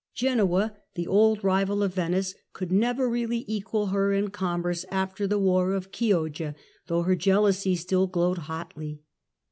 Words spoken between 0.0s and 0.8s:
Genoa Geuoa,